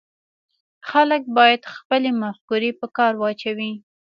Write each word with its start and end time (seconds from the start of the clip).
خلک 0.89 1.21
باید 1.37 1.61
خپلې 1.75 2.09
مفکورې 2.21 2.71
په 2.79 2.87
کار 2.97 3.13
واچوي 3.17 3.71